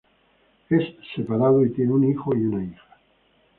Es 0.69 0.95
separado 1.15 1.63
y 1.63 1.69
tiene 1.73 1.91
un 1.91 2.03
hijo 2.09 2.35
y 2.35 2.39
una 2.43 2.63
hija. 2.63 2.97